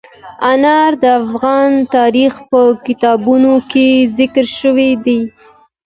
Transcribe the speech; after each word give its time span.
انار 0.51 0.91
د 1.03 1.05
افغان 1.21 1.71
تاریخ 1.95 2.33
په 2.51 2.61
کتابونو 2.85 3.53
کې 3.71 3.87
ذکر 4.17 4.45
شوی 4.59 4.91
دي. 5.05 5.19